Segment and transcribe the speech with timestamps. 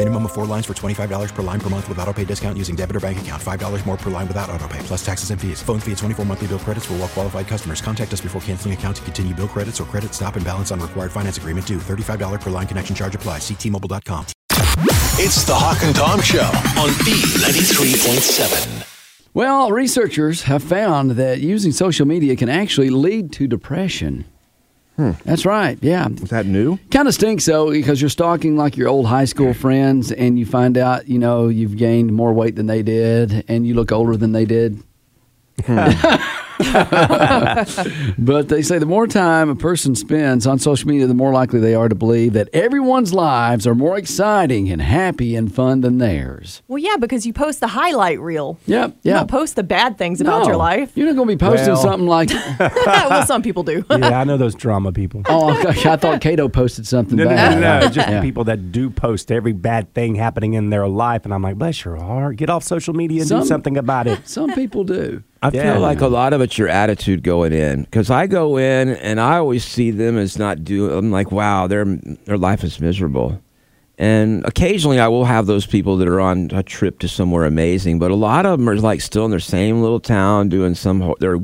[0.00, 2.74] Minimum of four lines for $25 per line per month with auto pay discount using
[2.74, 3.42] debit or bank account.
[3.42, 5.62] $5 more per line without auto pay, plus taxes and fees.
[5.62, 7.82] Phone fee at 24 monthly bill credits for well qualified customers.
[7.82, 10.80] Contact us before canceling account to continue bill credits or credit stop and balance on
[10.80, 11.76] required finance agreement due.
[11.76, 13.42] $35 per line connection charge applies.
[13.42, 14.24] Ctmobile.com.
[15.18, 16.48] It's the Hawk and Tom Show
[16.80, 18.86] on B93.7.
[19.34, 24.24] Well, researchers have found that using social media can actually lead to depression.
[25.00, 25.12] Hmm.
[25.24, 25.78] That's right.
[25.80, 26.10] Yeah.
[26.10, 26.78] Is that new?
[26.90, 30.44] Kind of stinks though because you're stalking like your old high school friends and you
[30.44, 34.14] find out, you know, you've gained more weight than they did and you look older
[34.18, 34.82] than they did.
[35.64, 35.88] Hmm.
[38.18, 41.60] but they say the more time a person spends on social media, the more likely
[41.60, 45.98] they are to believe that everyone's lives are more exciting and happy and fun than
[45.98, 46.62] theirs.
[46.68, 48.58] Well, yeah, because you post the highlight reel.
[48.66, 48.90] Yep.
[49.02, 49.18] You Yeah.
[49.18, 50.92] don't post the bad things about No, your life.
[50.94, 53.84] You're not going to be posting Well- something like, well, some people do.
[53.90, 55.22] yeah, I know those drama people.
[55.28, 57.54] oh, gosh, I thought Cato posted something No, no, bad.
[57.60, 57.88] no, no.
[57.88, 58.20] Just Yeah.
[58.20, 61.24] people that do post every bad thing happening in their life.
[61.24, 62.36] And I'm like, bless your heart.
[62.36, 64.28] Get off social media and Some- do something about it.
[64.28, 65.22] Some people do.
[65.42, 65.72] I Yeah.
[65.72, 69.18] feel like a lot of it's your attitude going in because I go in and
[69.20, 70.90] I always see them as not do.
[70.90, 71.84] I'm like, wow, their
[72.26, 73.40] their life is miserable,
[73.98, 77.98] and occasionally I will have those people that are on a trip to somewhere amazing,
[77.98, 81.14] but a lot of them are like still in their same little town doing some.
[81.20, 81.38] Their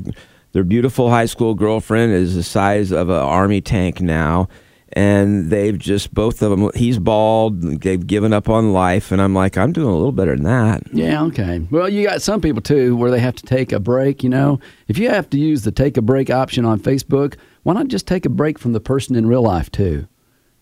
[0.53, 4.49] their beautiful high school girlfriend is the size of an army tank now.
[4.97, 6.71] And they've just both of them.
[6.75, 7.61] He's bald.
[7.83, 10.85] They've given up on life, and I'm like, I'm doing a little better than that.
[10.91, 11.59] Yeah, okay.
[11.71, 14.59] Well, you got some people too where they have to take a break, you know.
[14.89, 18.07] If you have to use the take a break option on Facebook, why not just
[18.07, 20.09] take a break from the person in real life too?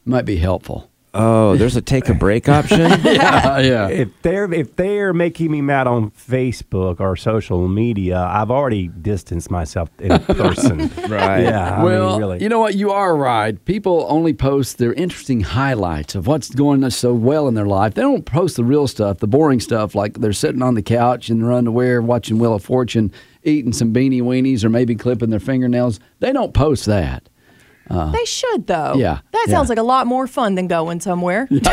[0.04, 0.90] It Might be helpful.
[1.14, 2.80] Oh, there's a take a break option.
[3.04, 3.88] yeah, yeah.
[3.88, 9.50] If they're if they're making me mad on Facebook or social media, I've already distanced
[9.50, 10.90] myself in person.
[11.08, 11.42] Right.
[11.42, 11.80] Yeah.
[11.80, 12.42] I well, mean, really.
[12.42, 12.74] you know what?
[12.74, 13.64] You are right.
[13.64, 17.94] People only post their interesting highlights of what's going so well in their life.
[17.94, 21.30] They don't post the real stuff, the boring stuff, like they're sitting on the couch
[21.30, 23.12] in their underwear watching Wheel of Fortune,
[23.44, 26.00] eating some beanie weenies, or maybe clipping their fingernails.
[26.18, 27.28] They don't post that.
[27.90, 28.94] They should, though.
[28.96, 29.54] Yeah, That yeah.
[29.54, 31.46] sounds like a lot more fun than going somewhere.
[31.50, 31.64] Sitting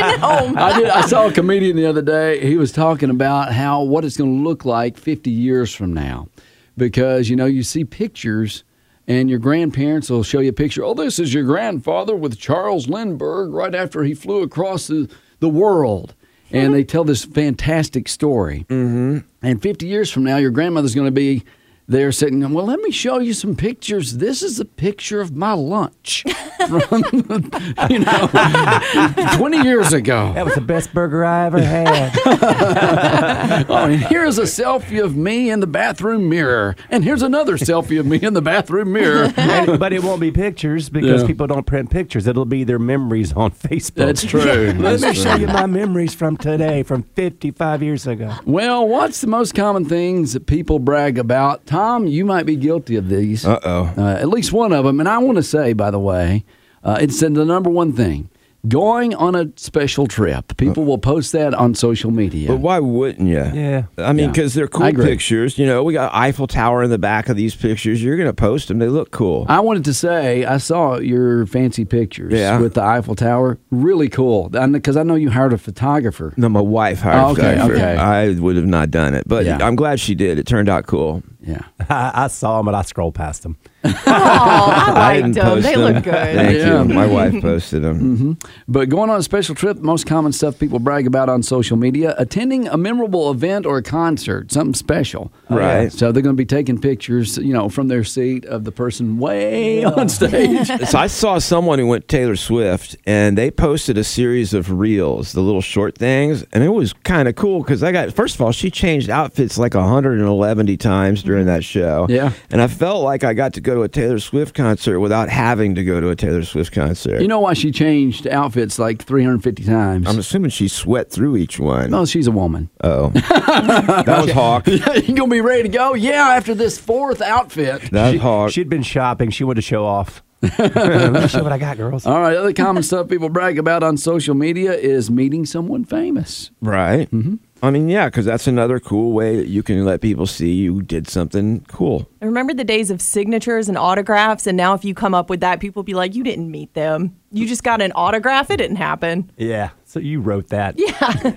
[0.00, 0.56] at home.
[0.58, 0.88] I did.
[0.88, 2.40] I saw a comedian the other day.
[2.46, 6.28] He was talking about how what it's going to look like 50 years from now,
[6.76, 8.64] because you know you see pictures,
[9.06, 10.84] and your grandparents will show you a picture.
[10.84, 15.08] Oh, this is your grandfather with Charles Lindbergh right after he flew across the
[15.38, 16.14] the world,
[16.50, 18.64] and they tell this fantastic story.
[18.68, 19.18] Mm-hmm.
[19.42, 21.44] And 50 years from now, your grandmother's going to be.
[21.88, 24.16] There sitting, well, let me show you some pictures.
[24.16, 26.24] This is a picture of my lunch
[26.66, 26.82] from,
[27.90, 28.28] you know,
[29.36, 30.32] 20 years ago.
[30.34, 32.12] that was the best burger I ever had.
[33.68, 36.74] Oh, and here's a selfie of me in the bathroom mirror.
[36.90, 39.32] And here's another selfie of me in the bathroom mirror.
[39.36, 41.26] And- but it won't be pictures because Yeah.
[41.26, 42.26] people don't print pictures.
[42.26, 43.94] It'll be their memories on Facebook.
[43.94, 44.72] That's true.
[44.76, 48.34] Let me show you my memories from today, from 55 years ago.
[48.44, 51.64] Well, what's the most common things that people brag about?
[51.76, 53.44] Tom, you might be guilty of these.
[53.44, 53.92] Uh-oh.
[53.98, 54.98] Uh, at least one of them.
[55.00, 56.44] And I want to say, by the way,
[56.82, 58.30] uh, it's the number one thing.
[58.66, 60.56] Going on a special trip.
[60.56, 62.48] People will post that on social media.
[62.48, 63.36] But why wouldn't you?
[63.36, 63.84] Yeah.
[63.96, 64.30] I mean, Yeah.
[64.32, 65.04] because they're I cool agree.
[65.06, 65.56] pictures.
[65.56, 68.02] You know, we got Eiffel Tower in the back of these pictures.
[68.02, 68.80] You're going to post them.
[68.80, 69.46] They look cool.
[69.48, 72.58] I wanted to say I saw your fancy pictures Yeah.
[72.58, 73.58] with the Eiffel Tower.
[73.70, 74.48] Really cool.
[74.48, 76.34] Because I know you hired a photographer.
[76.36, 77.82] no, my wife hired Oh, a okay, photographer.
[77.84, 77.96] okay.
[77.96, 79.58] I would have not done it, but Yeah.
[79.64, 80.40] I'm glad she did.
[80.40, 81.22] It turned out cool.
[81.46, 81.62] Yeah.
[81.88, 83.56] I, I saw them, but I scrolled past them.
[83.84, 85.44] Oh, I liked didn't them.
[85.44, 85.80] post They them.
[85.94, 86.12] look good.
[86.14, 86.82] Thank Yeah.
[86.82, 86.88] you.
[86.92, 87.96] My wife posted them.
[88.16, 88.32] Mm-hmm.
[88.68, 92.14] But going on a special trip, most common stuff people brag about on social media,
[92.18, 95.32] attending a memorable event or a concert, something special.
[95.50, 95.92] Oh, right.
[95.92, 99.18] So they're going to be taking pictures, you know, from their seat of the person
[99.18, 100.66] way on stage.
[100.88, 105.32] so I saw someone who went Taylor Swift, and they posted a series of reels,
[105.32, 108.40] the little short things, and it was kind of cool because I got first of
[108.40, 112.06] all, she changed outfits like 111 times during during that show.
[112.08, 112.32] Yeah.
[112.50, 115.74] And I felt like I got to go to a Taylor Swift concert without having
[115.74, 117.20] to go to a Taylor Swift concert.
[117.20, 120.08] You know why she changed outfits like 350 times?
[120.08, 121.90] I'm assuming she sweat through each one.
[121.90, 122.70] no, she's a woman.
[122.82, 123.08] Oh.
[123.10, 124.66] that was Hawk.
[124.66, 124.78] you
[125.14, 125.92] gonna be ready to go?
[125.92, 127.90] Yeah, after this fourth outfit.
[127.90, 128.50] That was Hawk.
[128.52, 129.28] She'd been shopping.
[129.28, 130.22] She wanted to show off.
[130.58, 132.06] Let me show what I got, girls.
[132.06, 136.50] All right, other common stuff people brag about on social media is meeting someone famous.
[136.62, 137.10] Right.
[137.10, 137.36] Mm-hmm.
[137.62, 140.82] I mean, yeah, because that's another cool way that you can let people see you
[140.82, 142.08] did something cool.
[142.20, 145.40] I remember the days of signatures and autographs, and now if you come up with
[145.40, 147.16] that, people be like, "You didn't meet them.
[147.30, 148.50] You just got an autograph.
[148.50, 149.70] It didn't happen." Yeah.
[149.84, 150.74] So you wrote that.
[150.78, 150.90] Yeah,
[151.24, 151.32] you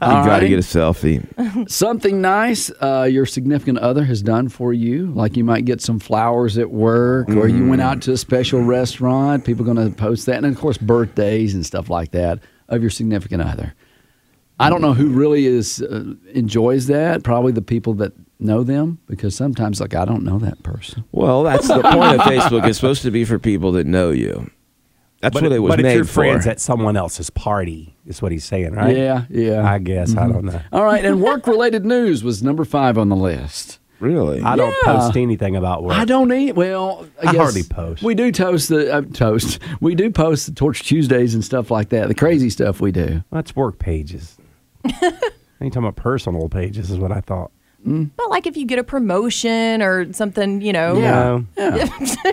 [0.00, 1.24] got to get a selfie.
[1.70, 5.98] Something nice uh, your significant other has done for you, like you might get some
[5.98, 9.44] flowers at work, or you went out to a special restaurant.
[9.46, 12.90] People going to post that, and of course, birthdays and stuff like that of your
[12.90, 13.74] significant other.
[14.62, 17.22] I don't know who really is uh, enjoys that.
[17.22, 21.04] Probably the people that know them, because sometimes, like, I don't know that person.
[21.12, 22.66] Well, that's the point of Facebook.
[22.66, 24.50] It's supposed to be for people that know you.
[25.20, 26.12] That's but what it was but made if you're for.
[26.14, 28.96] friends at someone else's party, is what he's saying, right?
[28.96, 29.70] Yeah, yeah.
[29.70, 30.16] I guess.
[30.16, 30.60] I don't know.
[30.72, 33.78] All right, and work-related news was number five on the list.
[34.00, 34.42] really?
[34.42, 34.98] I don't Yeah.
[34.98, 35.96] post anything about work.
[35.96, 36.56] I don't eat.
[36.56, 38.02] Well, I, I guess hardly post.
[38.02, 39.60] We do toast the uh, toast.
[39.80, 42.08] We do post the Torch Tuesdays and stuff like that.
[42.08, 43.22] The crazy stuff we do.
[43.30, 44.36] That's work pages.
[45.60, 47.52] Any talking about personal pages is what I thought.
[47.86, 48.10] Mm.
[48.16, 51.46] But like if you get a promotion or something, you know.
[51.56, 51.82] No,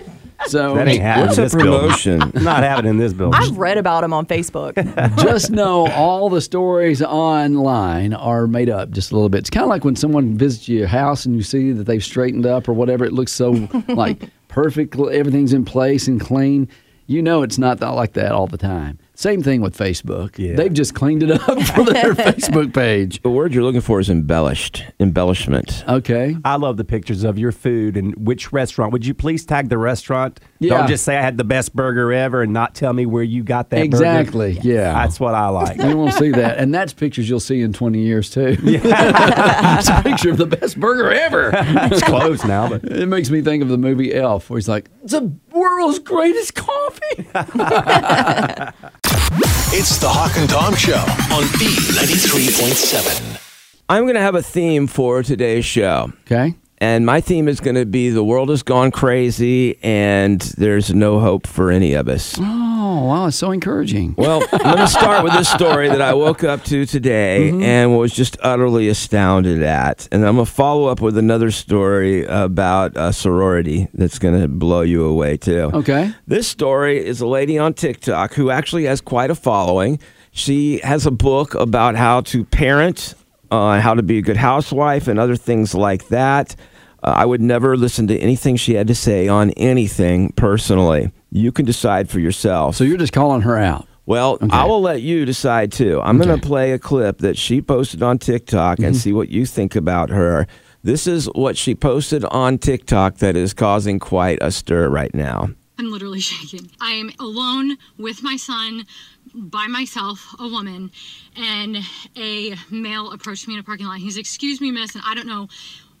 [0.46, 2.18] So that ain't happening What's a promotion?
[2.34, 3.38] Not happening in this building.
[3.40, 4.74] I've read about them on Facebook.
[5.22, 9.38] just know all the stories online are made up just a little bit.
[9.38, 12.46] It's kind of like when someone visits your house and you see that they've straightened
[12.46, 13.04] up or whatever.
[13.04, 14.96] It looks so like perfect.
[14.98, 16.68] Everything's in place and clean.
[17.06, 18.98] You know it's not that, like that all the time.
[19.20, 20.38] Same thing with Facebook.
[20.38, 20.56] Yeah.
[20.56, 23.20] They've just cleaned it up for their Facebook page.
[23.20, 24.82] The word you're looking for is embellished.
[24.98, 25.84] Embellishment.
[25.86, 26.38] Okay.
[26.42, 28.92] I love the pictures of your food and which restaurant.
[28.94, 30.40] Would you please tag the restaurant?
[30.58, 30.78] Yeah.
[30.78, 33.42] Don't just say I had the best burger ever and not tell me where you
[33.42, 33.84] got that burger.
[33.84, 34.58] Exactly.
[34.62, 34.94] Yeah.
[34.94, 35.76] That's what I like.
[35.76, 36.56] You won't see that.
[36.56, 38.56] And that's pictures you'll see in 20 years, too.
[38.62, 39.78] Yeah.
[39.78, 41.50] it's a picture of the best burger ever.
[41.54, 44.88] it's closed now, but It makes me think of the movie Elf, where he's like,
[45.02, 47.26] it's the world's greatest coffee.
[49.32, 50.98] It's the Hawk and Tom Show
[51.32, 53.40] on B93.7.
[53.88, 56.12] I'm going to have a theme for today's show.
[56.22, 56.54] Okay.
[56.82, 61.20] And my theme is going to be the world has gone crazy and there's no
[61.20, 62.36] hope for any of us.
[62.38, 63.26] Oh, wow.
[63.26, 64.14] It's so encouraging.
[64.16, 67.98] Well, I'm going to start with this story that I woke up to today and
[67.98, 70.08] was just utterly astounded at.
[70.10, 74.48] And I'm going to follow up with another story about a sorority that's going to
[74.48, 75.70] blow you away, too.
[75.74, 76.14] Okay.
[76.26, 80.00] This story is a lady on TikTok who actually has quite a following.
[80.32, 83.14] She has a book about how to parent,
[83.50, 86.56] uh, how to be a good housewife, and other things like that.
[87.02, 91.10] Uh, I would never listen to anything she had to say on anything personally.
[91.30, 92.76] You can decide for yourself.
[92.76, 93.86] So you're just calling her out.
[94.06, 96.00] Well, I will let you decide too.
[96.02, 99.46] I'm going to play a clip that she posted on TikTok and see what you
[99.46, 100.48] think about her.
[100.82, 105.50] This is what she posted on TikTok that is causing quite a stir right now.
[105.78, 106.70] I'm literally shaking.
[106.80, 108.84] I am alone with my son,
[109.32, 110.90] by myself, a woman,
[111.36, 111.78] and
[112.16, 113.98] a male approached me in a parking lot.
[113.98, 115.48] He's, excuse me, miss, and I don't know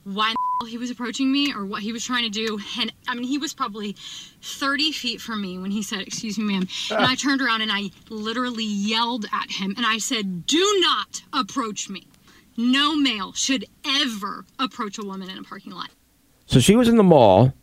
[0.04, 0.34] why
[0.66, 2.58] he was approaching me or what he was trying to do.
[2.80, 3.96] And I mean, he was probably
[4.42, 6.68] 30 feet from me when he said, excuse me, ma'am.
[6.90, 11.22] And I turned around and I literally yelled at him and I said, do not
[11.32, 12.06] approach me.
[12.56, 15.90] No male should ever approach a woman in a parking lot.
[16.46, 17.54] So she was in the mall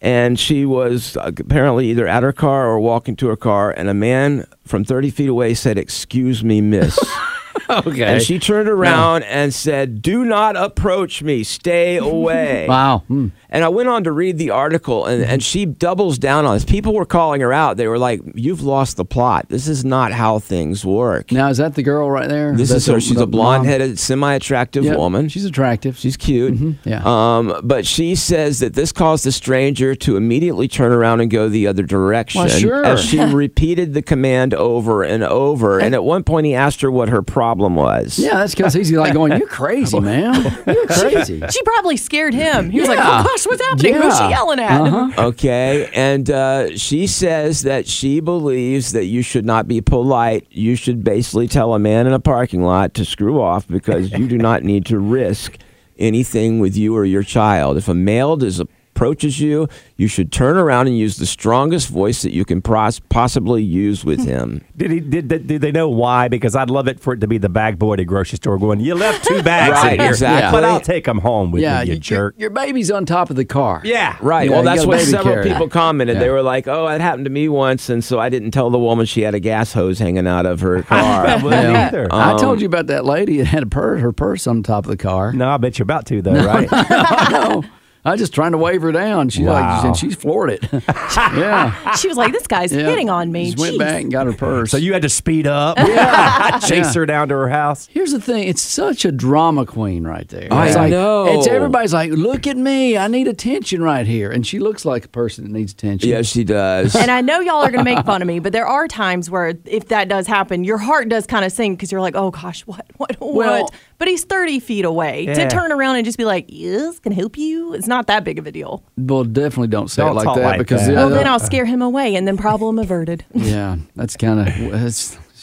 [0.00, 3.88] and she was uh, apparently either at her car or walking to her car, and
[3.88, 6.98] a man from 30 feet away said, Excuse me, miss.
[7.86, 8.04] Okay.
[8.04, 12.66] and she turned around and said, Do not approach me, stay away.
[12.68, 12.98] Wow.
[13.08, 13.28] Hmm.
[13.48, 16.64] And I went on to read the article, and, and she doubles down on this.
[16.64, 17.76] People were calling her out.
[17.76, 19.46] They were like, You've lost the plot.
[19.48, 21.32] This is not how things work.
[21.32, 22.54] Now, is that the girl right there?
[22.56, 23.00] This That's is her.
[23.00, 24.98] She's a blonde headed, semi attractive Yep.
[24.98, 25.28] woman.
[25.28, 25.96] She's attractive.
[25.96, 26.76] She's cute.
[26.84, 27.02] yeah.
[27.04, 31.48] Um, but she says that this caused the stranger to immediately turn around and go
[31.48, 32.40] the other direction.
[32.40, 32.84] Well, sure.
[32.84, 35.78] As she repeated the command over and over.
[35.80, 38.18] And at one point, he asked her what her problem was.
[38.18, 40.34] yeah, that's because he's like going, You're crazy, man.
[40.66, 41.42] You're crazy.
[41.50, 42.70] she probably scared him.
[42.70, 43.20] He was like, Yeah.
[43.20, 43.94] "Oh gosh, what's happening?
[43.94, 44.28] Who's she Yeah.
[44.30, 45.10] yelling at?" Uh-huh.
[45.28, 45.90] Okay.
[45.94, 50.46] And uh, she says that she believes that you should not be polite.
[50.50, 54.26] You should basically tell a man in a parking lot to screw off because you
[54.26, 55.58] do not need to risk
[55.98, 57.76] anything with you or your child.
[57.76, 58.60] If a male does
[58.96, 62.98] approaches you, you should turn around and use the strongest voice that you can pros-
[62.98, 64.64] possibly use with him.
[64.76, 65.00] Did he?
[65.00, 66.28] Did, did, did they know why?
[66.28, 68.58] Because I'd love it for it to be the bag boy at a grocery store
[68.58, 70.50] going, "You left two bags Right, in here, exactly.
[70.56, 73.28] but I'll take them home with yeah, me, you your- jerk." Your, baby's on top
[73.28, 73.82] of the car.
[73.84, 74.44] Yeah, Right.
[74.48, 75.52] Yeah, well, you that's got a what several carrier.
[75.52, 76.16] people commented.
[76.16, 76.20] Yeah.
[76.20, 78.78] They were like, "Oh, it happened to me once, and so I didn't tell the
[78.78, 82.06] woman she had a gas hose hanging out of her car." I wouldn't Yeah.
[82.10, 84.84] I Um, told you about that lady that had a purse, her purse on top
[84.86, 85.32] of the car.
[85.34, 86.68] no, I bet you're about to though, right?
[87.30, 87.62] no,
[88.06, 89.28] I was just trying to wave her down.
[89.30, 90.64] She like, and she's floored it.
[90.72, 92.88] yeah, She was like, "This guy's yeah.
[92.88, 94.70] hitting on me." Just went back and got her purse.
[94.70, 96.92] so you had to speed up, yeah, chase Yeah.
[96.94, 97.88] her down to her house.
[97.90, 100.52] Here's the thing: it's such a drama queen right there.
[100.52, 101.26] I it's like, know.
[101.38, 102.96] It's everybody's like, "Look at me!
[102.96, 106.08] I need attention right here," and she looks like a person that needs attention.
[106.08, 106.94] yeah, she does.
[106.94, 109.28] And I know y'all are going to make fun of me, but there are times
[109.30, 112.30] where if that does happen, your heart does kind of sink because you're like, oh
[112.30, 113.74] gosh, what, what, Well- what?
[113.98, 115.24] But he's 30 feet away.
[115.24, 115.34] Yeah.
[115.34, 117.72] To turn around and just be like, yes, can I help you?
[117.74, 118.82] It's not that big of a deal.
[118.96, 120.94] Well, definitely don't say Don't it like that like because that.
[120.94, 123.24] Well, then uh, I'll scare him away and then problem averted.
[123.34, 124.76] yeah, that's kind of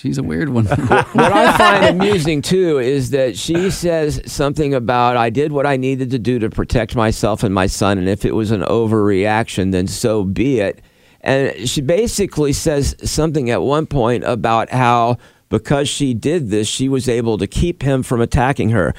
[0.04, 0.66] she's a weird one.
[0.66, 5.78] what I find amusing too is that she says something about I did what I
[5.78, 9.72] needed to do to protect myself and my son, and if it was an overreaction,
[9.72, 10.82] then so be it.
[11.22, 15.18] And she basically says something at one point about how
[15.54, 18.92] because she did this, she was able to keep him from attacking her.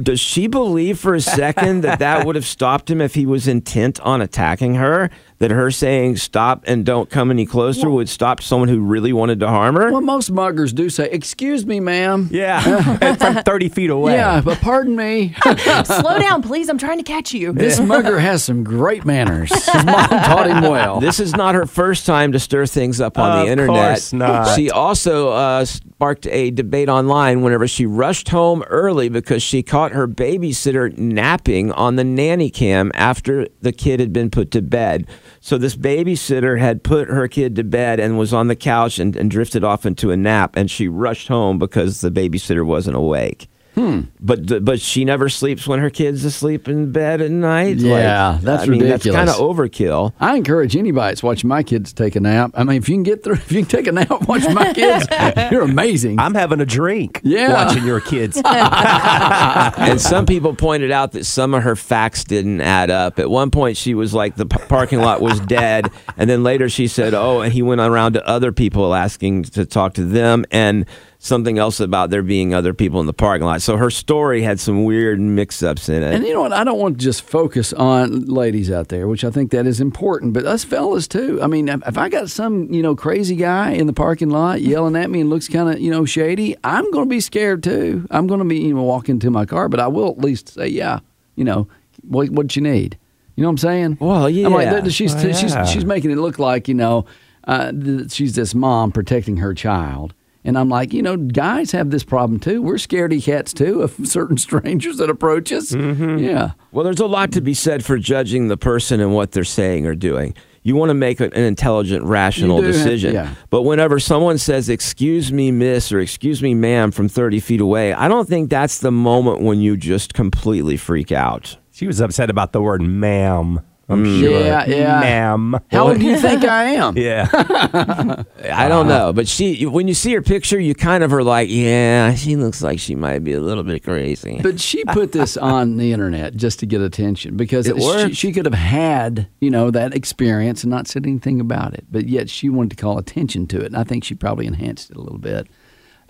[0.00, 3.48] Does she believe for a second that that would have stopped him if he was
[3.48, 5.10] intent on attacking her?
[5.40, 9.38] That her saying stop and don't come any closer would stop someone who really wanted
[9.40, 9.92] to harm her?
[9.92, 14.14] well, most muggers do say, "Excuse me, ma'am." Yeah, and from thirty feet away.
[14.14, 15.36] Yeah, but pardon me.
[15.84, 16.68] Slow down, please.
[16.68, 17.52] I'm trying to catch you.
[17.52, 19.50] this mugger has some great manners.
[19.52, 20.98] His mom taught him well.
[20.98, 23.90] This is not her first time to stir things up on Of the internet.
[23.90, 24.56] course not.
[24.56, 25.66] She also uh,
[25.98, 31.72] sparked a debate online whenever she rushed home early because she caught her babysitter napping
[31.72, 35.08] on the nanny cam after the kid had been put to bed.
[35.40, 39.16] So this babysitter had put her kid to bed and was on the couch and,
[39.16, 43.48] and drifted off into a nap, and she rushed home because the babysitter wasn't awake.
[43.78, 44.00] Hmm.
[44.18, 47.76] But but she never sleeps when her kid's asleep in bed at night.
[47.76, 50.14] Yeah, Like, that's I mean, That's kind of overkill.
[50.18, 52.50] I encourage anybody that's watching my kids take a nap.
[52.54, 54.72] I mean, if you can get through, if you can take a nap watch my
[54.72, 55.06] kids,
[55.52, 56.18] you're amazing.
[56.18, 57.20] I'm having a drink.
[57.22, 57.52] Yeah.
[57.52, 58.42] watching your kids.
[58.44, 63.20] and some people pointed out that some of her facts didn't add up.
[63.20, 66.68] At one point, she was like the p- parking lot was dead, and then later
[66.68, 70.44] she said, "Oh," and he went around to other people asking to talk to them,
[70.50, 70.84] and
[71.20, 73.60] something else about there being other people in the parking lot.
[73.60, 76.14] So her story had some weird mix-ups in it.
[76.14, 76.52] And you know what?
[76.52, 79.80] I don't want to just focus on ladies out there, which I think that is
[79.80, 81.42] important, but us fellas too.
[81.42, 84.94] I mean, if I got some, you know, crazy guy in the parking lot yelling
[84.94, 88.06] at me and looks kind of, you know, shady, I'm going to be scared too.
[88.10, 90.50] I'm going to be, you know, walking to my car, but I will at least
[90.50, 91.00] say, yeah,
[91.34, 91.68] you know,
[92.02, 92.96] what what you need.
[93.34, 93.98] You know what I'm saying?
[94.00, 94.88] Well, I'm like, yeah.
[94.88, 95.32] she's yeah.
[95.32, 97.06] she's she's making it look like, you know,
[97.44, 97.72] uh,
[98.08, 100.14] she's this mom protecting her child.
[100.44, 102.62] And I'm like, you know, guys have this problem too.
[102.62, 105.72] We're scaredy cats too of certain strangers that approach us.
[105.72, 106.18] Mm-hmm.
[106.18, 106.52] Yeah.
[106.72, 109.86] Well, there's a lot to be said for judging the person and what they're saying
[109.86, 110.34] or doing.
[110.62, 113.14] You want to make an intelligent, rational You do have- decision.
[113.14, 113.34] yeah.
[113.50, 117.92] But whenever someone says, Excuse me, miss, or Excuse me, ma'am, from 30 feet away,
[117.92, 121.56] I don't think that's the moment when you just completely freak out.
[121.72, 123.60] She was upset about the word ma'am.
[123.90, 124.20] I'm Mm.
[124.20, 124.40] sure.
[124.40, 125.00] Yeah, yeah.
[125.00, 125.56] Ma'am.
[125.70, 126.96] How old do you think I am?
[126.98, 127.26] Yeah.
[128.52, 129.12] I don't know.
[129.14, 132.62] But she, when you see her picture, you kind of are like, Yeah, she looks
[132.62, 134.40] like she might be a little bit crazy.
[134.42, 138.32] But she put this on the internet just to get attention because It she, she
[138.32, 141.86] could have had, you know, that experience and not said anything about it.
[141.90, 143.66] But yet she wanted to call attention to it.
[143.66, 145.46] And I think she probably enhanced it a little bit.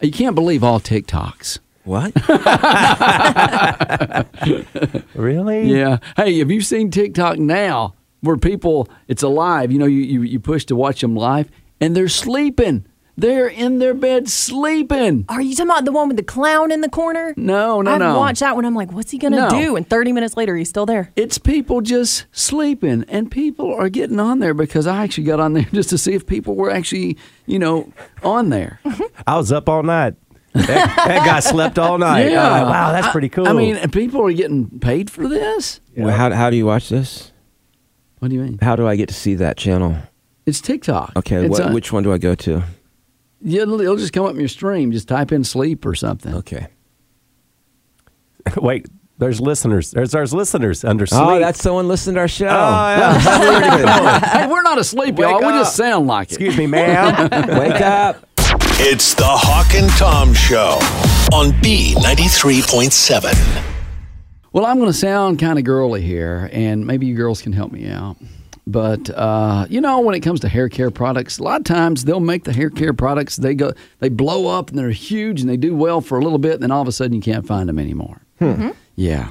[0.01, 1.59] You can't believe all TikToks.
[1.89, 2.13] What?
[5.15, 5.73] really?
[5.75, 5.99] Yeah.
[6.17, 10.39] Hey, have you seen TikTok now where people, it's alive, you know, you, you, you
[10.39, 11.49] push to watch them live
[11.81, 12.85] and they're sleeping.
[13.17, 15.25] They're in their bed sleeping.
[15.31, 17.33] Are you talking about the one with the clown in the corner?
[17.37, 18.17] No, no, I've no.
[18.19, 18.65] watched that one.
[18.67, 19.51] I'm like, what's he going to No.
[19.51, 19.75] do?
[19.75, 21.11] And 30 minutes later, he's still there.
[21.17, 25.55] It's people just sleeping, and people are getting on there because I actually got on
[25.55, 27.93] there just to see if people were actually, you know,
[28.23, 28.79] on there.
[29.27, 30.15] I was up all night.
[30.67, 32.31] That, that guy slept all night.
[32.31, 32.45] Yeah.
[32.45, 33.49] I'm like, wow, that's pretty cool.
[33.49, 35.81] I mean, and people are getting paid for this.
[35.97, 37.33] Well, how, how do you watch this?
[38.19, 38.59] What do you mean?
[38.61, 39.97] How do I get to see that channel?
[40.47, 41.13] It's TikTok.
[41.17, 42.63] Okay, It's what, a- which one do I go to?
[43.41, 44.91] Yeah, it'll, it'll just come up in your stream.
[44.91, 46.35] Just type in sleep or something.
[46.35, 46.67] Okay.
[48.57, 48.87] wait,
[49.19, 49.91] there's listeners.
[49.91, 51.21] There's there's listeners under oh, sleep.
[51.21, 52.47] Oh, that's someone listening to our show.
[52.47, 54.21] Oh, yeah.
[54.33, 55.35] hey, we're not asleep, y'all.
[55.35, 56.35] Wake We just sound like it.
[56.35, 57.29] Excuse me, ma'am.
[57.59, 58.28] Wake up.
[58.81, 60.79] It's the Hawk and Tom Show
[61.37, 63.65] on B93.7.
[64.53, 67.73] Well, I'm going to sound kind of girly here, and maybe you girls can help
[67.73, 68.17] me out.
[68.69, 72.05] But uh, you know, when it comes to hair care products, a lot of times
[72.05, 75.51] they'll make the hair care products they go they blow up and they're huge and
[75.51, 77.49] they do well for a little bit, and then all of a sudden you can't
[77.49, 78.23] find them anymore.
[78.95, 79.31] Yeah,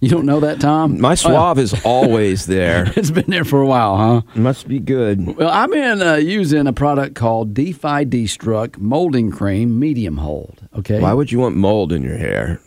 [0.00, 1.00] you don't know that, Tom?
[1.00, 2.92] My suave is always there.
[2.96, 4.22] it's been there for a while, huh?
[4.34, 5.36] Must be good.
[5.36, 10.68] Well, I've been uh, using a product called Defy Destruct Molding Cream Medium Hold.
[10.76, 12.60] Okay, Why would you want mold in your hair?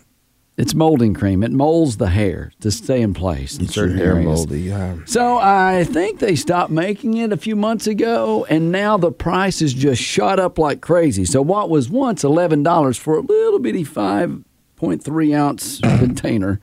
[0.58, 1.42] it's molding cream.
[1.42, 4.26] It molds the hair to stay in place It's your hair areas.
[4.26, 4.62] moldy.
[4.62, 4.98] Yeah.
[5.06, 9.62] So I think they stopped making it a few months ago, and now the price
[9.62, 11.26] has just shot up like crazy.
[11.26, 14.44] So what was once eleven dollars for a little bitty five
[14.76, 16.60] point three ounce container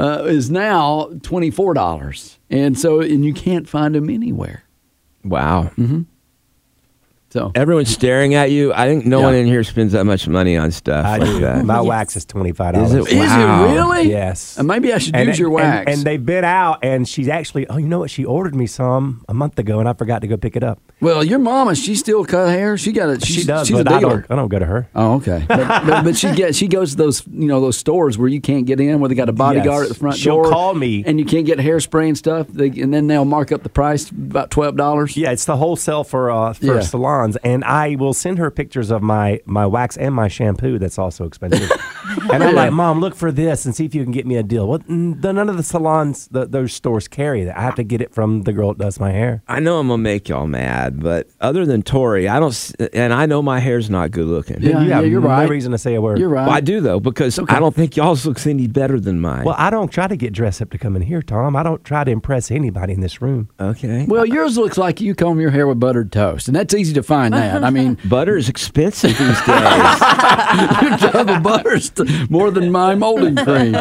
[0.00, 4.64] uh, is now twenty four dollars, and so and you can't find them anywhere.
[5.24, 5.64] Wow.
[5.76, 6.02] Mm-hmm.
[7.30, 8.72] So Everyone's staring at you.
[8.72, 9.24] I think no Yeah.
[9.26, 11.40] one in here spends that much money on stuff I like do.
[11.40, 11.64] that.
[11.64, 13.06] My wax is twenty five Is dollars.
[13.12, 13.16] it?
[13.16, 13.24] Wow.
[13.24, 14.08] is it really?
[14.10, 14.58] Yes.
[14.58, 15.92] Uh, maybe I should And use it- your wax.
[15.92, 18.10] And, they've been out, and she's actually, oh, you know what?
[18.10, 20.80] She ordered me some a month ago, and I forgot to go pick it up.
[21.00, 22.76] well, your mama, she still cut hair.
[22.76, 23.24] She got it.
[23.24, 24.20] She does, She's but a I dealer.
[24.22, 24.30] don't.
[24.32, 24.88] I don't go to her.
[24.94, 25.44] Oh, okay.
[25.48, 28.40] But, but, but she get she goes to those you know those stores where you
[28.40, 29.90] can't get in, where they got a bodyguard Yes.
[29.90, 30.50] at the front She'll door.
[30.50, 31.04] call me.
[31.06, 32.48] and you can't get hairspray and stuff.
[32.48, 35.16] They, and then they'll mark up the price about twelve dollars.
[35.16, 36.80] Yeah, it's the wholesale for uh, for Yeah.
[37.20, 40.78] Salons, and I will send her pictures of my my wax and my shampoo.
[40.78, 41.70] That's also expensive.
[42.32, 44.42] and I'm like, Mom, look for this and see if you can get me a
[44.42, 44.66] deal.
[44.66, 47.56] Well, the, none of the salons, the, those stores carry that.
[47.56, 49.42] I have to get it from the girl that does my hair.
[49.48, 52.74] I know I'm gonna make y'all mad, but other than Tori, I don't.
[52.92, 54.62] And I know my hair's not good looking.
[54.62, 55.48] Yeah, you have you're no right.
[55.48, 56.18] reason to say a word.
[56.18, 56.46] You're right.
[56.46, 57.54] Well, I do though because okay.
[57.54, 59.44] I don't think y'all's looks any better than mine.
[59.44, 61.56] Well, I don't try to get dressed up to come in here, Tom.
[61.56, 63.48] I don't try to impress anybody in this room.
[63.58, 64.06] okay.
[64.06, 67.02] Well, yours looks like you comb your hair with buttered toast, and that's easy to
[67.10, 67.34] find.
[67.34, 69.46] That I mean, butter is expensive these days.
[70.80, 71.90] your tub of butter's
[72.30, 73.76] more than my molding cream.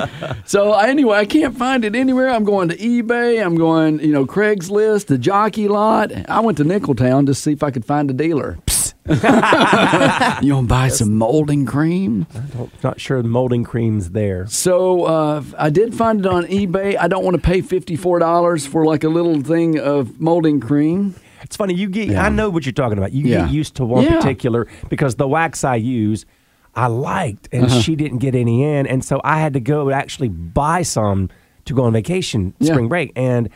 [0.46, 2.30] So anyway, I can't find it anywhere.
[2.30, 3.46] I'm going to eBay.
[3.46, 6.12] I'm going, you know, Craigslist, the Jockey Lot.
[6.28, 8.58] I went to Nicholtown to see if I could find a dealer.
[9.10, 12.28] You want to buy some molding cream?
[12.36, 14.46] I'm not sure the molding cream's there.
[14.48, 16.96] So uh, I did find it on eBay.
[16.96, 21.16] I don't want to pay fifty-four dollars for like a little thing of molding cream.
[21.50, 21.74] It's funny.
[21.74, 22.10] You get.
[22.10, 22.24] Yeah.
[22.24, 23.12] I know what you're talking about.
[23.12, 23.46] You Yeah.
[23.46, 24.18] get used to one Yeah.
[24.18, 26.28] particular because the wax I use,
[26.76, 27.80] I liked, and Uh-huh.
[27.82, 31.28] she didn't get any in, and so I had to go actually buy some
[31.66, 32.74] to go on vacation Yeah.
[32.74, 33.50] spring break, and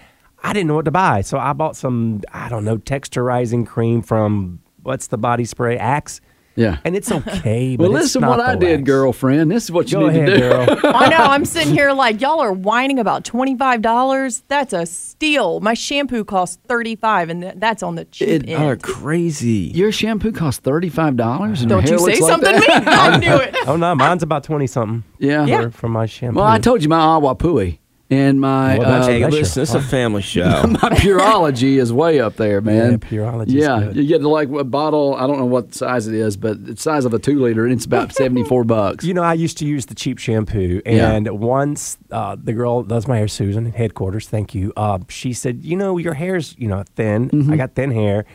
[0.43, 2.21] I didn't know what to buy, so I bought some.
[2.33, 6.19] I don't know texturizing cream from what's the body spray Axe.
[6.55, 6.77] Yeah.
[6.85, 7.75] And it's okay.
[7.77, 8.85] But Well, listen not what I the did, wax.
[8.85, 9.49] girlfriend.
[9.51, 10.39] This is what you Go need ahead, to do.
[10.81, 10.93] girl.
[10.95, 11.17] I know.
[11.17, 14.43] I'm sitting here like y'all are whining about twenty five dollars.
[14.47, 15.59] That's a steal.
[15.61, 18.63] My shampoo costs thirty five, and that's on the cheap It- end.
[18.63, 19.71] are crazy.
[19.73, 22.85] Your shampoo costs thirty-five dollars, and Don't you say looks like something to that?
[22.85, 22.91] me?
[22.91, 23.55] I knew it.
[23.67, 25.03] Oh no, mine's about twenty something.
[25.19, 25.45] Yeah.
[25.45, 25.61] Yeah.
[25.63, 26.37] For, for my shampoo.
[26.39, 30.63] Well, I told you my Awapuhi and my uh, Hey, listen, it's a family show.
[30.67, 32.91] my Pureology is way up there, man.
[32.91, 33.95] Yeah, Pureology's Yeah, good.
[33.95, 35.15] you get like a bottle.
[35.15, 37.63] I don't know what size it is, but it's the size of a two liter,
[37.63, 39.03] and it's about seventy-four bucks.
[39.05, 41.11] You know, I used to use the cheap shampoo, Yeah.
[41.11, 44.73] and once uh, the girl does my hair, Susan, headquarters, thank you.
[44.77, 47.29] Uh, she said, "You know, your hair's you know thin.
[47.29, 47.53] Mm-hmm.
[47.53, 48.25] I got thin hair.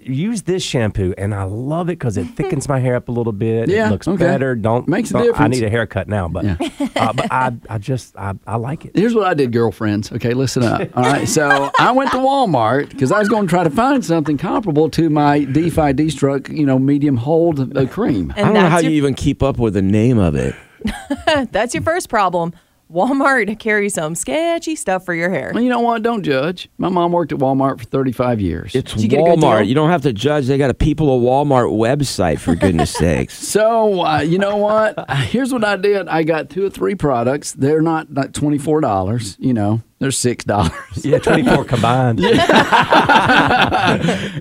[0.00, 3.32] Use this shampoo, and I love it because it thickens my hair up a little
[3.32, 3.68] bit.
[3.68, 4.16] Yeah, it looks okay.
[4.24, 4.54] better.
[4.54, 5.54] Don't Makes a don't- I difference.
[5.56, 6.56] need a haircut now, but Yeah.
[6.96, 8.92] uh, but I I just I, I like it.
[8.96, 10.12] Here's what I did, girlfriends.
[10.12, 10.88] Okay, listen up.
[10.96, 14.04] All right, so I went to Walmart because I was going to try to find
[14.04, 18.32] something comparable to my Defy Destruct, you know, medium hold uh, cream.
[18.36, 20.54] I don't know how your, you even keep up with the name of it.
[21.50, 22.52] that's your first problem.
[22.90, 25.50] Walmart carries some sketchy stuff for your hair.
[25.52, 26.02] Well, you know what?
[26.02, 26.68] Don't judge.
[26.78, 28.74] My mom worked at Walmart for 35 years.
[28.74, 29.58] It's Did you get a good Walmart.
[29.58, 29.68] deal?
[29.68, 30.46] You don't have to judge.
[30.46, 33.34] They got a People of Walmart website for goodness sakes.
[33.46, 35.08] So uh, you know what?
[35.10, 36.08] Here's what I did.
[36.08, 37.52] I got two or three products.
[37.52, 39.36] They're not like twenty four dollars.
[39.38, 40.72] You know, they're six dollars.
[41.04, 42.20] Yeah, twenty four combined.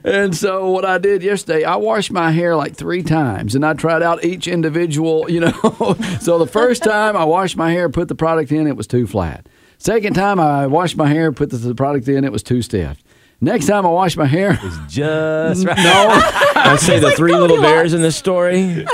[0.05, 3.73] and so what I did yesterday, I washed my hair like three times, and I
[3.73, 5.29] tried out each individual.
[5.29, 5.51] You know,
[6.21, 9.07] so the first time I washed my hair, put the product in, it was too
[9.07, 9.47] flat.
[9.79, 13.03] Second time I washed my hair, put the, the product in, it was too stiff.
[13.39, 15.77] Next time I washed my hair, it's Just right.
[15.77, 16.07] no,
[16.55, 18.85] I say the three little bears in this story.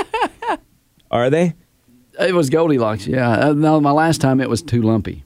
[1.10, 1.54] Are they?
[2.20, 3.06] it was Goldilocks.
[3.06, 5.23] Yeah, uh, no, my last time it was too lumpy.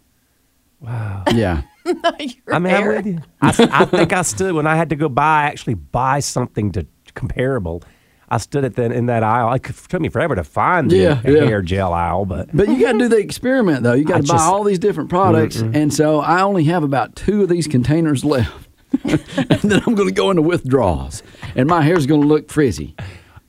[0.81, 1.25] Wow.
[1.35, 1.63] Yeah.
[1.85, 3.19] Your I mean, I'm with you.
[3.41, 6.71] I, s- I think I stood when I had to go buy, actually buy something
[6.73, 7.83] to comparable.
[8.29, 9.55] I stood at the, in that aisle.
[9.55, 11.45] It took me forever to find the Yeah, yeah.
[11.45, 13.95] hair gel aisle, but But you got to do the experiment though.
[13.95, 15.75] You got to buy all these different products, mm-hmm.
[15.75, 18.69] and so I only have about two of these containers left,
[19.05, 21.23] and then I'm going to go into withdrawals,
[21.57, 22.95] and my hair's going to look frizzy.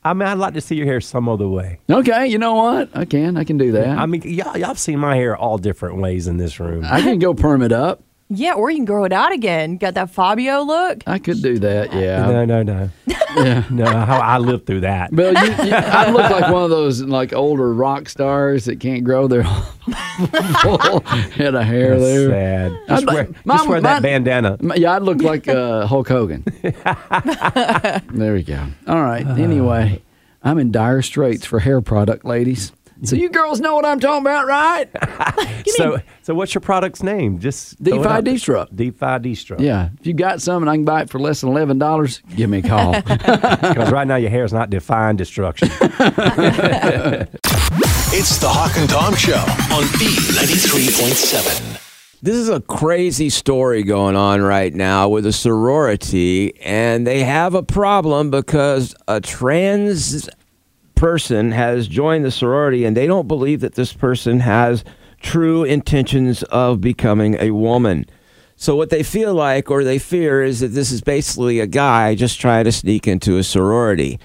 [0.04, 1.80] I mean, I'd like to see your hair some other way.
[1.90, 2.90] Okay, you know what?
[2.96, 3.36] I can.
[3.36, 3.98] I can do that.
[3.98, 6.86] I mean, y'all, y'all have seen my hair all different ways in this room.
[6.86, 8.02] I can go perm it up.
[8.32, 9.78] Yeah, or you can grow it out again.
[9.78, 11.02] Got that Fabio look.
[11.08, 11.92] I could do that.
[11.94, 12.28] Yeah.
[12.28, 12.90] No, no, no.
[13.36, 13.64] Yeah.
[13.70, 15.14] No, I, I lived through that.
[15.14, 19.04] Well, you, you, I look like one of those like older rock stars that can't
[19.04, 19.44] grow their
[20.64, 22.30] full head of hair That's there.
[22.30, 22.72] sad.
[22.72, 24.58] I'd Just like- wear, just Mom, wear that mine- bandana.
[24.76, 26.44] Yeah, I'd look like uh, Hulk Hogan.
[26.64, 28.66] there we go.
[28.88, 29.26] All right.
[29.28, 30.02] Anyway,
[30.44, 32.72] I'm in dire straits for hair product, ladies.
[33.04, 34.90] So you girls know what I'm talking about, right?
[35.70, 37.40] So, so what's your product's name?
[37.40, 38.24] Just throw it D-Fi out.
[38.24, 38.76] D-Struct.
[38.76, 39.60] D-Fi D-Struct.
[39.62, 39.90] Yeah.
[40.00, 42.50] If you got some and I can buy it for less than eleven dollars, give
[42.50, 42.94] me a call.
[43.02, 45.70] Because right now your hair is not defying destruction.
[48.12, 51.80] It's the Hawk and Tom Show on B93.7.
[52.22, 57.54] This is a crazy story going on right now with a sorority, and they have
[57.54, 60.28] a problem because a trans
[61.00, 64.84] person has joined the sorority and they don't believe that this person has
[65.22, 68.06] true intentions of becoming a woman.
[68.58, 72.16] So, what they feel like or they fear is that this is basically a guy
[72.16, 74.20] just trying to sneak into a sorority.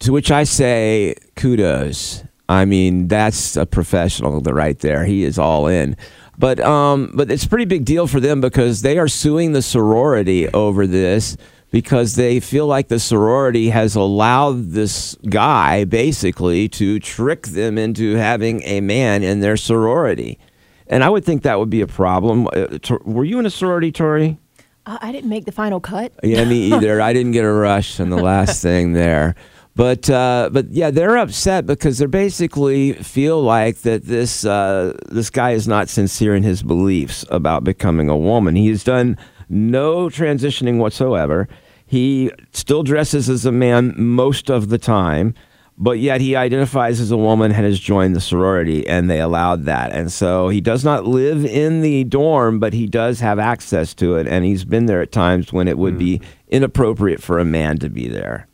[0.00, 2.24] To which I say, kudos.
[2.48, 5.04] I mean, that's a professional right there.
[5.04, 5.94] He is all in.
[6.38, 9.60] But um, but it's a pretty big deal for them because they are suing the
[9.60, 11.36] sorority over this
[11.70, 18.14] because they feel like the sorority has allowed this guy basically to trick them into
[18.14, 20.38] having a man in their sorority.
[20.86, 22.48] And I would think that would be a problem.
[22.54, 24.38] Uh, were you in a sorority, Tori?
[24.86, 26.12] Uh, I didn't make the final cut.
[26.22, 27.00] Yeah, me either.
[27.00, 29.34] I didn't get a rush on the last thing there.
[29.76, 35.30] But uh, but yeah, they're upset because they basically feel like that this uh, this
[35.30, 38.56] guy is not sincere in his beliefs about becoming a woman.
[38.56, 39.16] He has done
[39.48, 41.48] no transitioning whatsoever.
[41.86, 45.34] He still dresses as a man most of the time,
[45.78, 49.64] but yet he identifies as a woman and has joined the sorority, and they allowed
[49.64, 49.92] that.
[49.92, 54.16] And so he does not live in the dorm, but he does have access to
[54.16, 57.78] it, and he's been there at times when it would be inappropriate for a man
[57.78, 58.48] to be there.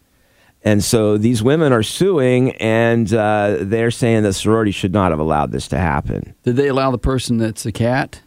[0.67, 5.21] And so these women are suing, and uh, they're saying the sorority should not have
[5.21, 6.35] allowed this to happen.
[6.43, 8.23] Did they allow the person that's a cat,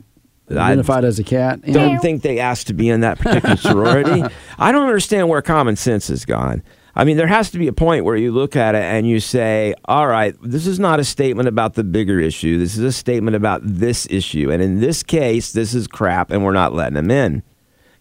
[0.50, 1.62] I identified as a cat?
[1.62, 4.24] Don't think they asked to be in that particular sorority.
[4.58, 6.64] I don't understand where common sense has gone.
[6.96, 9.20] I mean, there has to be a point where you look at it and you
[9.20, 12.58] say, all right, this is not a statement about the bigger issue.
[12.58, 14.52] This is a statement about this issue.
[14.52, 17.44] And in this case, this is crap, and we're not letting them in.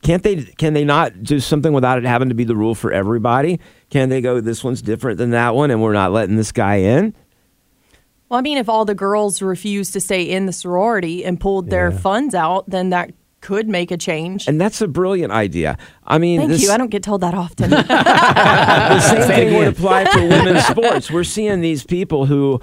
[0.03, 0.45] Can't they?
[0.45, 3.61] Can they not do something without it having to be the rule for everybody?
[3.91, 4.41] Can they go?
[4.41, 7.15] This one's different than that one, and we're not letting this guy in.
[8.29, 11.71] Well, I mean, if all the girls refused to stay in the sorority and pulled
[11.71, 14.49] their funds out, then that could make a change.
[14.49, 15.79] And that's a brilliant idea.
[16.05, 16.73] I mean, Thank this, you.
[16.73, 17.71] I don't get told that often.
[17.71, 21.11] the same thing would apply for women's sports.
[21.11, 22.61] We're seeing these people who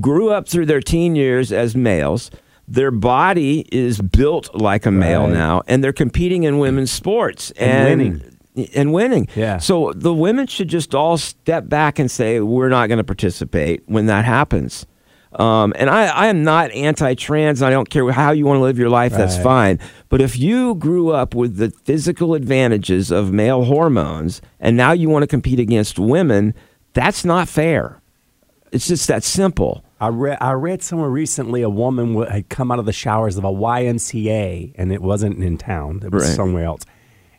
[0.00, 2.30] grew up through their teen years as males.
[2.66, 5.32] Their body is built like a male Right.
[5.34, 8.38] now, and they're competing in women's sports And winning.
[8.74, 9.28] And winning.
[9.34, 9.58] Yeah.
[9.58, 13.82] So the women should just all step back and say, "We're not going to participate
[13.86, 14.86] when that happens."
[15.34, 17.62] Um, and I, I am not anti-trans.
[17.62, 19.12] and I don't care how you want to live your life.
[19.12, 19.78] That's fine.
[20.08, 25.08] But if you grew up with the physical advantages of male hormones, and now you
[25.08, 26.54] want to compete against women,
[26.92, 28.00] that's not fair.
[28.72, 29.84] It's just that simple.
[30.00, 33.36] I read I read somewhere recently a woman w- had come out of the showers
[33.36, 36.00] of a YMCA and it wasn't in town.
[36.04, 36.34] It was Right.
[36.36, 36.82] somewhere else.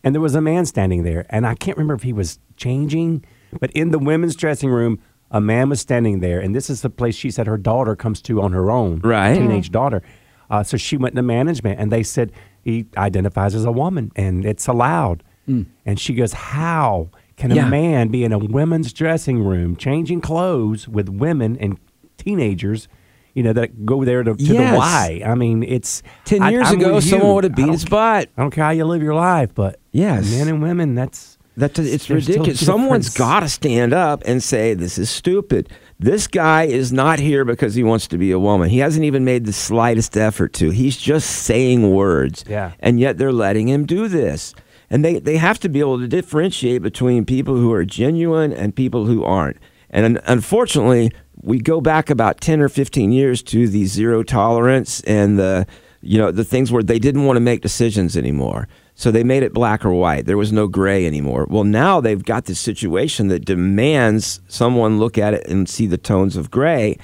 [0.03, 3.23] And there was a man standing there and I can't remember if he was changing,
[3.59, 4.99] but in the women's dressing room
[5.33, 8.21] a man was standing there and this is the place she said her daughter comes
[8.21, 8.99] to on her own.
[8.99, 9.33] Right.
[9.35, 10.01] Teenage daughter.
[10.49, 14.45] Uh, so she went to management and they said he identifies as a woman and
[14.45, 15.23] it's allowed.
[15.45, 17.67] And she goes, How can a Yeah.
[17.67, 21.77] man be in a women's dressing room changing clothes with women and
[22.17, 22.87] teenagers,
[23.33, 24.71] you know, that go there to, to Yes.
[24.71, 25.21] the Y?
[25.25, 27.09] I mean, it's 10 I- years I'm ago, with you.
[27.11, 28.29] someone would have I beat don't his butt.
[28.37, 30.31] I don't care how you live your life, but Yes.
[30.31, 32.65] men and women, that's That's it's There's ridiculous.
[32.65, 35.69] Someone's got to stand up and say this is stupid.
[35.99, 38.69] This guy is not here because he wants to be a woman.
[38.69, 40.71] He hasn't even made the slightest effort to.
[40.71, 42.43] He's just saying words.
[42.47, 42.73] Yeah.
[42.79, 44.55] And yet they're letting him do this.
[44.89, 48.75] And they, they have to be able to differentiate between people who are genuine and
[48.75, 49.57] people who aren't.
[49.89, 51.11] And unfortunately,
[51.41, 55.67] we go back about 10 or 15 years to the zero tolerance and the
[56.01, 58.67] you know the things where they didn't want to make decisions anymore.
[58.95, 60.25] So they made it black or white.
[60.25, 61.47] There was no gray anymore.
[61.49, 65.97] Well, now they've got this situation that demands someone look at it and see the
[65.97, 66.97] tones of gray,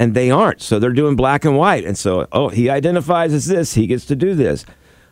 [0.00, 0.62] and they aren't.
[0.62, 1.84] So they're doing black and white.
[1.84, 4.64] And so, oh, he identifies as this, he gets to do this.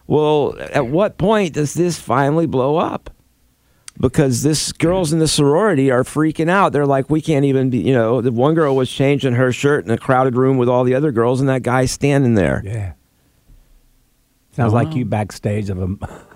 [0.06, 3.10] Well, at what point does this finally blow up?
[4.00, 6.72] because this girls in the sorority are freaking out.
[6.72, 7.78] They're like, we can't even be.
[7.78, 10.84] You know, the one girl was changing her shirt in a crowded room with all
[10.84, 12.62] the other girls, and that guy's standing there.
[12.64, 12.92] Yeah.
[14.54, 15.88] Sounds like you backstage of a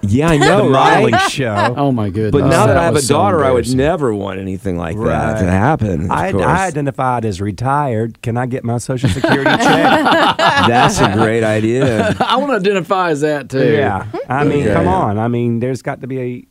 [0.02, 1.74] Yeah, I know, the modeling show.
[1.76, 2.33] Oh my goodness!
[2.33, 4.96] But now that, I have a was so daughter, I would never want anything like
[4.98, 6.11] that to happen.
[6.11, 6.44] I, course.
[6.44, 8.20] I identified as retired.
[8.22, 10.37] Can I get my social security check?
[10.37, 12.16] That's a great idea.
[12.18, 13.72] I want to identify as that too.
[13.72, 14.07] yeah.
[14.28, 14.74] I mean, Yeah.
[14.74, 15.18] come on.
[15.18, 16.44] I mean, there's got to be a.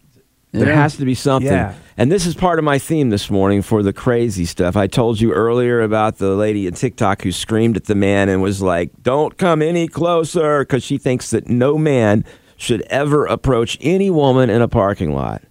[0.51, 1.51] There has to be something.
[1.51, 1.73] Yeah.
[1.97, 4.75] And this is part of my theme this morning for the crazy stuff.
[4.75, 8.41] I told you earlier about the lady in TikTok who screamed at the man and
[8.41, 12.23] was like, Don't come any closer, because she thinks that no man
[12.55, 15.43] should ever approach any woman in a parking lot.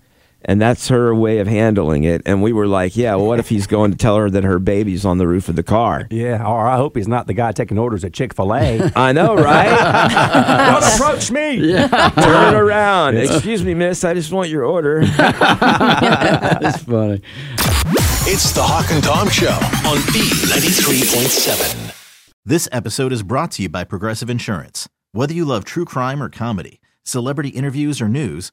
[0.48, 2.22] And that's her way of handling it.
[2.24, 4.60] And we were like, Yeah, well, what if he's going to tell her that her
[4.60, 6.06] baby's on the roof of the car?
[6.08, 6.46] Yeah.
[6.46, 8.92] Or I hope he's not the guy taking orders at Chick fil A.
[8.96, 9.68] I know, right?
[10.80, 11.72] Don't approach me.
[11.88, 13.16] Turn around.
[13.18, 14.04] Excuse me, miss.
[14.04, 15.04] I just want your order.
[15.04, 17.22] That's funny.
[18.28, 19.50] It's the Hawk and Tom Show
[19.88, 21.92] on B93.7.
[22.44, 24.88] This episode is brought to you by Progressive Insurance.
[25.10, 28.52] Whether you love true crime or comedy, celebrity interviews or news,